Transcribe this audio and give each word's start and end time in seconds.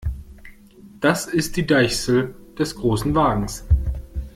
Das 0.99 1.27
ist 1.27 1.57
die 1.57 1.67
Deichsel 1.67 2.33
des 2.57 2.75
Großen 2.75 3.13
Wagens. 3.13 3.65